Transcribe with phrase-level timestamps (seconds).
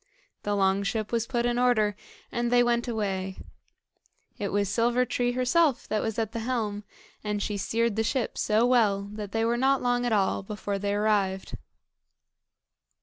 [0.41, 1.95] The long ship was put in order
[2.31, 3.37] and they went away.
[4.39, 6.83] It was Silver tree herself that was at the helm,
[7.23, 10.79] and she steered the ship so well that they were not long at all before
[10.79, 11.55] they arrived.